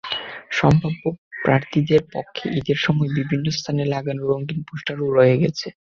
সম্ভাব্য 0.51 1.03
প্রার্থীদের 1.43 2.01
পক্ষে 2.13 2.45
ঈদের 2.59 2.79
সময় 2.85 3.09
বিভিন্ন 3.17 3.45
স্থানে 3.57 3.83
লাগানো 3.93 4.21
রঙিন 4.23 4.59
পোস্টারও 4.67 5.05
রয়ে 5.17 5.35
গেছে। 5.43 5.67